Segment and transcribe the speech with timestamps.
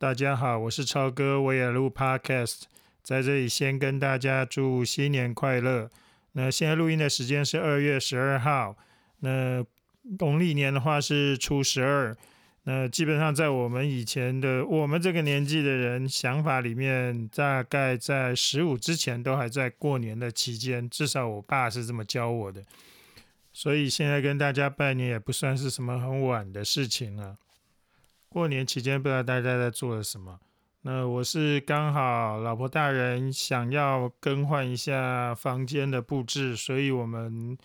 [0.00, 2.62] 大家好，我是超哥，我也录 Podcast，
[3.02, 5.90] 在这里先跟大家祝新年快乐。
[6.34, 8.76] 那现在录音的时间是二月十二号，
[9.18, 9.64] 那
[10.20, 12.16] 农历年的话是初十二。
[12.62, 22.62] 那基本上在我们以前的我们这个年纪的人想法里面，大概在十五之前都还在过年的期间，至少我爸是这么教我的。
[23.52, 27.34] 所以现在跟大家拜年也不算是什么很晚的事情了。
[28.28, 30.38] 过年期间不知道大家在做了什么？
[30.82, 37.56] 那我是刚好老婆大人想要更换一下房间的布置，所以我们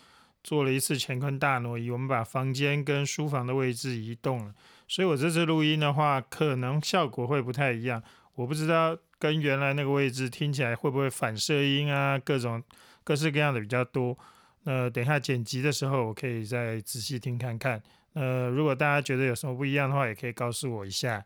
[0.41, 4.53] 做了一次乾坤大挪移，我们把房间跟书房的位置移动了。
[4.87, 8.01] 所以我这次录音的话，可能效果会不太一样。
[8.35, 12.63] 我不知道跟原来那个位置听起来会不会反射音啊，各种
[13.03, 14.17] 各式各样的比较多。
[14.63, 17.83] 那等一下剪辑的时候，我可以再仔细听看看。
[18.13, 21.23] 呃，如果大家觉得有什么不一样的话，也可以告诉我一下。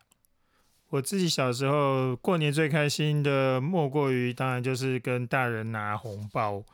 [0.90, 6.64] 我自己小时候过年最开心的，莫过于当然就是跟大人拿红包。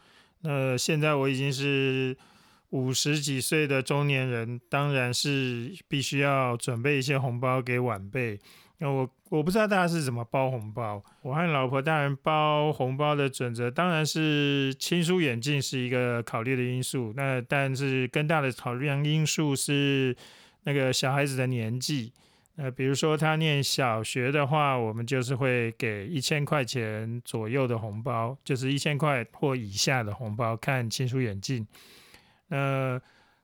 [0.40, 2.16] 那现在我已经是。
[2.70, 8.36] 五十几岁的中年人，当然是必须要准备一些红包给晚辈。
[8.78, 11.02] 那我我不知道大家是怎么包红包。
[11.22, 17.12] 我和老婆大人包红包的准则，当然是亲疏远近是一个考虑的因素。
[17.16, 20.16] 那但是更大的考量因素是
[20.64, 22.12] 那个小孩子的年纪。
[22.56, 31.66] 那比如说他念小学的话，我们就是会给一千块钱左右的红包，就是一千块或以下的红包，看亲疏远近。
[32.48, 33.00] 那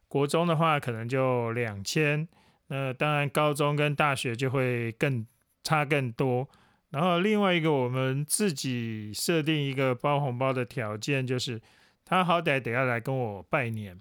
[0.08, 2.28] 国中的话，可能就两千。
[2.70, 5.26] 那当然，高中跟大学就会更
[5.62, 6.48] 差更多。
[6.90, 11.60] 然后另外一个，我们自己设定一个包红包的条件，就是
[12.04, 14.00] 他好歹得要来跟我拜年。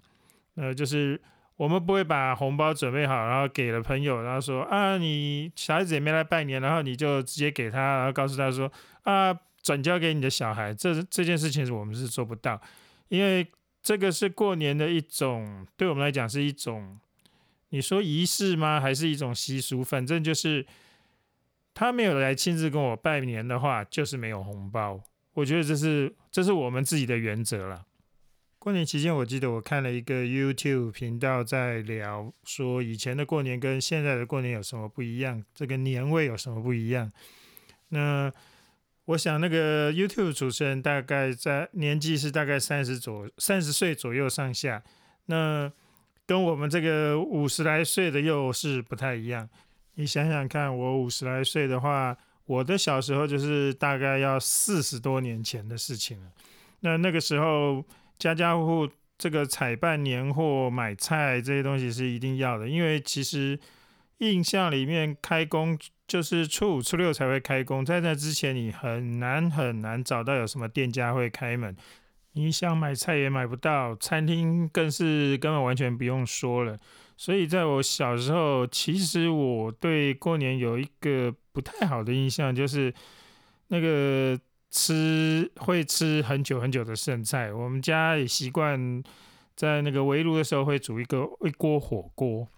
[0.54, 1.20] 呃，就是
[1.56, 10.72] 我们不会把红包准备好，然后给了朋友，然后说啊，你小孩子也没来拜年，然后你就直接给他，然后告诉他说啊，转交给你的小孩。
[10.72, 12.60] 这这件事情是我们是做不到，
[13.08, 13.46] 因为。
[13.82, 17.00] 这个是过年的一种，对我们来讲是一种，
[17.70, 18.80] 你说仪式吗？
[18.80, 19.82] 还是一种习俗？
[19.82, 20.64] 反正就是
[21.74, 25.02] 他没有来亲自跟我拜年的话，就是没有红包。
[25.32, 27.86] 我觉得这是这是我们自己的原则了。
[28.58, 37.10] 过年期间，我记得我看了一个 YouTube 频道在聊，说以前的过年跟现在的过年有什么不一样，这个年味有什么不一样？
[37.88, 38.32] 那。
[39.06, 44.84] 我想那个 YouTube 主持人大概在年纪是大概三十左三十岁左右上下，
[45.26, 45.72] 那
[46.30, 49.48] 跟我们这个五十来岁的又是不太一样。
[49.96, 56.30] 你想想看，我五十来岁的话，我的小时候就是大概要四十多年前的事情了。
[56.82, 57.84] 那那个时候
[58.16, 63.58] 家家户户这个采办年货、买菜这些东西是一定要的，因为其实
[64.18, 65.76] 印象里面开工。
[66.06, 71.76] 就是初五、初六才会开工，在那之前你很难很难找到有什么店家会开门。
[72.32, 76.78] 你想买菜也买不到，餐厅更是根本完全不用说了。
[77.16, 82.94] 所以在我小时候，其实我对过年有一个不太好的印象，就是
[83.68, 84.38] 那个
[84.70, 87.52] 吃会吃很久很久的剩菜。
[87.52, 89.02] 我们家也习惯
[89.54, 92.48] 在那个围炉的时候会煮一个一锅火锅。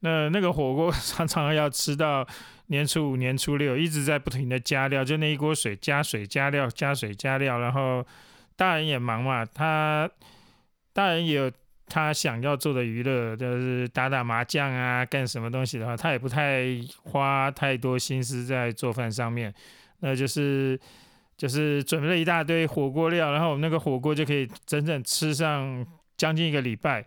[0.00, 2.26] 那那个火锅 常常要吃到
[2.66, 8.04] 年初五、年初六，一直在不停的加料，就那一锅水加水加料加水加料，然后
[8.56, 10.10] 大人也忙嘛，他
[10.92, 11.52] 大人也有
[11.86, 16.64] 他想要做的娱乐，就是打打麻将啊，干什么东西的话，他也不太
[17.04, 19.54] 花太多心思在做饭上面，
[20.00, 20.80] 那就是
[21.36, 27.06] 就是准备了一大堆火锅料，然后我们那个火锅就可以整整吃上将近一个礼拜。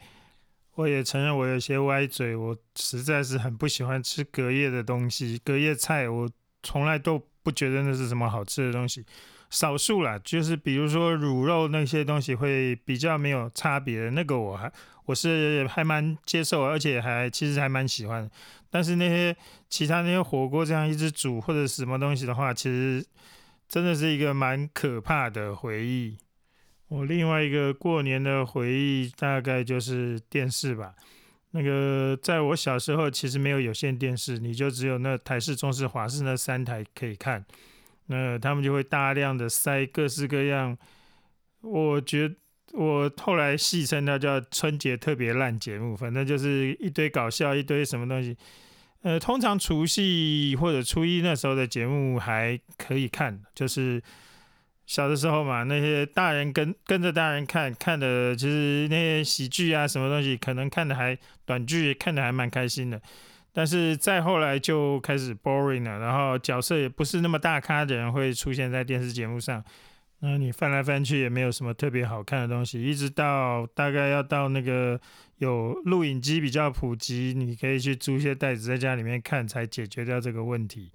[0.75, 6.29] 我也承认我有些歪嘴，我实在是很不喜欢吃隔夜的东西，隔夜菜我
[6.63, 9.05] 从来都不觉得那是什么好吃的东西。
[9.49, 14.71] 少数啦，就是比如说卤肉那些东西会比较没有差别的，那个我还
[15.05, 18.29] 我是还蛮接受，而且还其实还蛮喜欢。
[18.69, 19.35] 但是那些
[19.67, 23.03] 其他那些火锅这样一直煮或者什么东西的话，其实
[23.67, 26.17] 真的是一个蛮可怕的回忆。
[26.87, 30.93] 我另外一个过年的回忆大概就是电视吧。
[31.51, 37.43] 那个在我小时候，其实没有有线电视，你就只有那台式、中式、华式那三台可以看。
[38.09, 40.77] 那他们就会大量的塞各式各样，
[41.61, 42.29] 我觉
[42.73, 48.37] 我后来戏称它叫春节特别烂节目，反正就是一堆搞笑，一堆什么东西。
[49.01, 54.01] 呃，通常除夕或者初一那时候的节目还可以看，就是。
[54.89, 61.15] 小的时候嘛，那些大人跟跟着大人看看的，其实那些喜剧啊，什么东西，可能看的还
[61.45, 62.99] 短剧看的还蛮开心的。
[63.51, 69.63] 但是再后来就开始 boring 了，然后角色也不是那么大咖的人会出现在电视节目上，
[70.19, 74.99] 那你翻来翻去也没有什么特别好看的东西，一直到大概要到那个
[75.37, 80.91] 有录影机比较普及，你可以去租一些袋子在家里面看，才解决掉这个问题。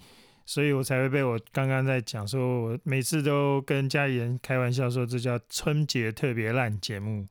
[0.47, 7.27] 所以我才会被我刚刚在讲说，我每次都跟家里人开玩笑说，这叫春节特别烂节目。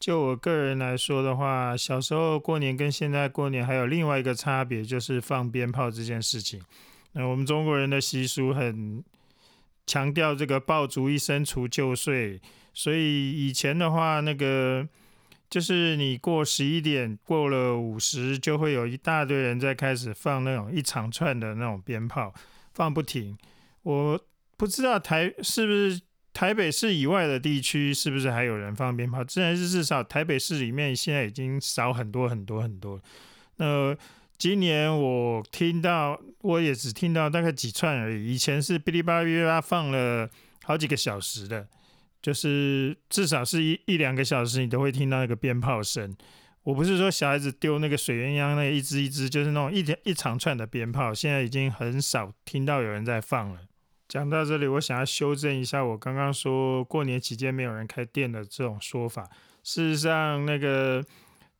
[0.00, 6.60] 就我个人来说的话，小时候过年跟现在过年还有另外一个差别，就是放鞭炮这件事情。
[7.12, 9.02] 那我们中国人的习俗很
[9.86, 12.38] 强调这个爆竹一声除旧岁，
[12.74, 14.86] 所以以前的话，那个
[15.48, 22.34] 就是你过十一点过了午时，就会有一大堆人在开始放那种一长串的那种鞭炮，
[22.74, 23.38] 放不停。
[23.84, 24.20] 我
[24.58, 26.02] 不知道台是不是。
[26.34, 29.22] 台北市以外的地区是不是还有人放鞭炮？
[29.24, 33.00] 自然是至少台北市里面现在已经少很多很多很多。
[33.56, 33.96] 那
[34.36, 38.34] 今年我听到，我也只听到大概几串而已。
[38.34, 40.28] 以前是哔哩吧啦哔哩吧啦放了
[40.64, 41.68] 好几个小时的，
[42.20, 46.14] 就是至少是一一两个小时，你都会听到那个鞭炮声。
[46.64, 53.60] 我不是说小孩子丢那个水鸳鸯那一只一只，就是那种一一长串的鞭炮，现在已经很少听到有人在放了。
[54.14, 59.28] 讲到这里，我想要修正一下我刚刚说过年期间没有人开店的这种说法。
[59.64, 61.04] 事实上，那个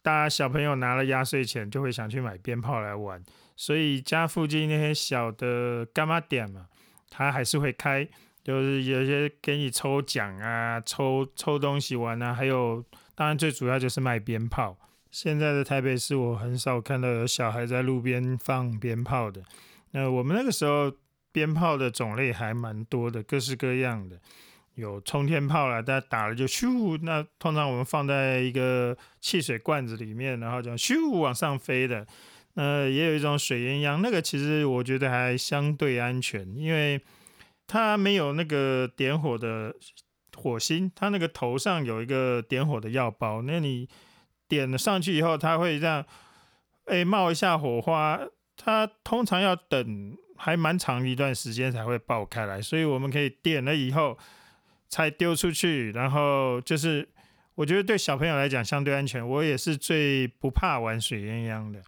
[0.05, 3.21] 大家小朋友拿了压岁钱，就会想去买鞭炮来玩，
[3.56, 6.67] 所以家附近那些小的干妈店嘛，
[7.11, 8.09] 他还是会开，
[8.45, 12.85] 就是有些给你抽奖啊、抽抽东西玩啊，还有
[13.17, 14.79] 当然最主要就是卖鞭炮。
[15.11, 19.43] 现在的台北市，我很少看到有小孩在路边放鞭炮的。
[19.91, 20.93] 那我们那个时候。
[21.35, 24.21] 鞭炮的种类还蛮多的，各式各样的，
[24.77, 26.97] 有冲天炮啦，大家打了就咻。
[27.03, 32.07] 那通常我们放在一个汽水罐子里面，然后就咻往上飞的。
[32.55, 37.01] 呃，也有一种水鸳鸯，那个其实我觉得还相对安全，因为
[37.67, 39.75] 它没有那个点火的
[40.37, 43.89] 火星，它那个头上有一个点火的药包，那你
[44.47, 46.07] 点了上去以后，它会这样，
[46.85, 48.21] 哎，冒一下火花。
[48.57, 50.17] 它通常要等。
[50.37, 54.19] 还蛮长一段时间才会爆开来，所以我们可以点了以后
[54.89, 55.93] 才丢出去。
[55.93, 57.09] 然后就是
[57.55, 59.27] 我觉得对小朋友来讲相对安全。
[59.27, 61.81] 我也是最不怕玩水鸳鸯的。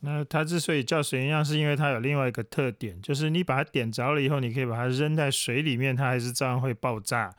[0.00, 7.34] 那它之所以叫水鸳鸯，是因为它有另外一个特点，就是你把它点着了以后，你可以把它扔在水里面，它还是照样会爆炸。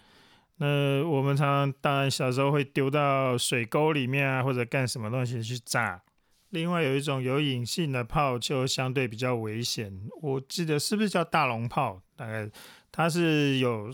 [0.57, 5.99] 那我们常常当然小时候会丢到水沟里面啊，或者干什么东西去炸。
[6.51, 10.01] 另外有一种有引信的炮，就相对比较危险。
[10.21, 12.01] 我记得是不是叫大龙炮？
[12.17, 12.49] 大概
[12.91, 13.89] 它是有，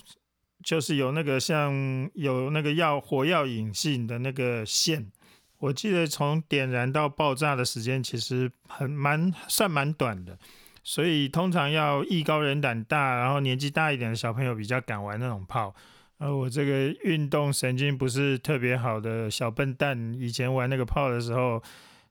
[0.64, 5.12] 就是有那个像有那个药火药引信的那个线。
[5.60, 10.38] 我记得从点燃到爆炸的时间其实很蛮算蛮短的，
[10.84, 15.76] 所以通常要艺高人胆大，然后年纪大一点的小朋友比较敢玩那种炮。
[16.18, 21.62] 而我这个运动神经不是特别好的小笨蛋，以前玩那个炮的时候。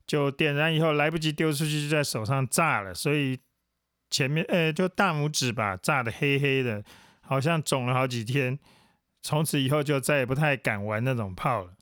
[0.07, 3.39] 就点燃以后来不及丢出去，就在手上炸了，所以
[4.11, 6.85] 前面呃就大拇指吧，炸的黑黑的，
[7.21, 8.59] 好像肿了好几天。
[9.23, 11.73] 从此以后就再也不太敢玩那种炮了。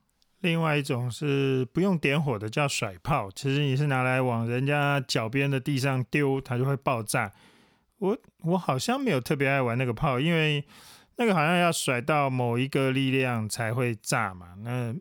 [0.41, 7.33] 另外一种是不用点火的，叫甩炮，其实你是拿来往人家脚边的地上丢，它就会爆炸。
[7.99, 10.65] 我我好像没有特别爱玩那个炮，因为
[11.17, 14.55] 那个好像要甩到某一个力量才会炸嘛。
[14.59, 14.95] 那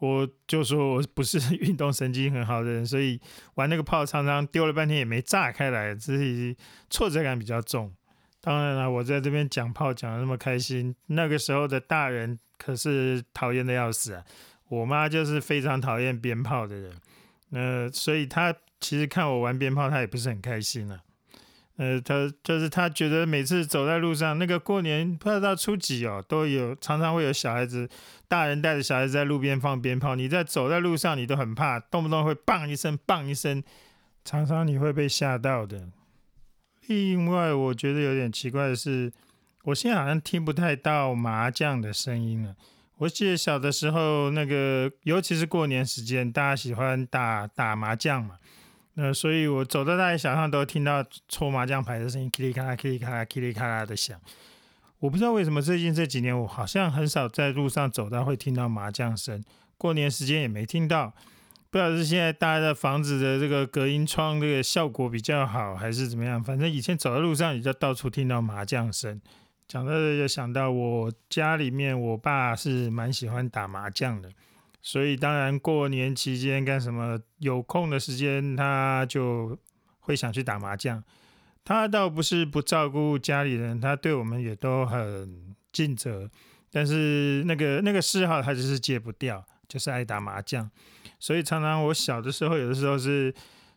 [0.00, 3.20] 我就说我不是 运动神经很好的人，所以
[3.54, 6.56] 玩那个炮常常丢了半天也没炸开来，自己
[6.90, 7.94] 挫折感比较重。
[8.40, 14.24] 当然了，我在这边讲炮讲的那么开心，那个时候的大人可是讨厌的要死啊！
[14.68, 16.92] 我妈就是非常讨厌鞭炮的人，
[17.50, 21.02] 那所以她其实看我玩鞭炮，她也不是很开心了。
[21.80, 27.88] 呃，他就是他觉得每次走在路上，那个过年不知道初几哦，都有常常会有小孩子、
[28.28, 30.14] 大人带着小孩子在路边放鞭炮。
[30.14, 33.64] 你在走在路上，你都很怕，动不动会棒一声、棒一声，
[34.26, 35.88] 常常你会被吓到的。
[36.86, 39.10] 另外，我觉得有点奇怪的是，
[39.64, 42.56] 我现在好像听不太到麻将的声音了。
[42.98, 48.36] 我记得小的时候，那个尤其是过年时间，大家喜欢打打麻将嘛。
[48.94, 54.20] 那，所以我走到大街小巷都听到搓麻将牌的声音，噼里咔啦、噼里咔啦、噼里咔啦的响。
[54.98, 59.42] 我不知道为什么最近这几年我好像很少在路上走到会听到麻将声，
[59.78, 61.14] 过年时间也没听到。
[61.70, 66.42] 不知道是现在大家的房子的这个隔音窗这个效果比较好，还是怎么样？
[66.42, 69.20] 反正以前走在路上也就到处听到麻将声。
[69.68, 74.28] 讲到这就想到我家里面，我爸是蛮喜欢打麻将的。
[74.82, 79.58] 所以当然过年期间干什么有空的时间，他就
[80.00, 81.02] 会想去打麻将。
[81.62, 86.30] 他倒不是不照顾家里人，他对我们也都很尽责。
[86.72, 90.68] 但是那个那个嗜好他就是戒不掉，就是爱打麻将。
[91.18, 93.32] 所以常常我小的时候，有的时候是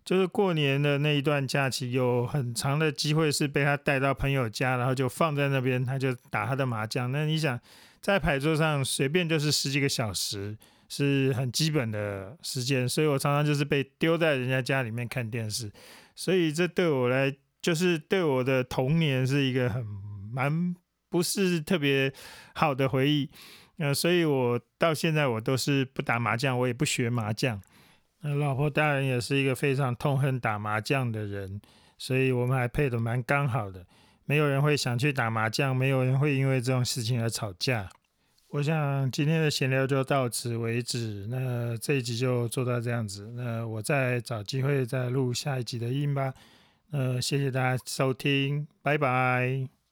[0.06, 7.12] 就是过年的那一段假期，有很长的机会是被他带到朋友家，然后就放在那边，他就打他的麻将。
[7.12, 7.60] 那你想
[8.00, 10.58] 在牌桌上随便就是十几个小时。
[10.96, 15.72] 是很基本的时间，所以我常常就是被丢在人家家里面看电视，
[16.14, 19.84] 所以这对我来就是对我的童年是一个很
[20.32, 20.76] 蛮
[21.10, 22.14] 不是特别
[22.54, 23.28] 好的回忆。
[23.78, 27.60] 呃，所以我到现在我都是不打麻将，我也不学麻将。
[28.22, 31.60] 那老婆大人也是一个非常痛恨打麻将的人，
[31.98, 33.84] 所以我们还配的蛮刚好的，
[34.26, 37.90] 没有人会想去打麻将，没有人会因为这种事情而吵架。
[38.54, 46.32] 我想今天的闲聊就到此为止，那这一集就做到这样子，那我再找机会再录下一集的音吧。
[46.92, 49.83] 呃，谢谢大家收听，拜拜。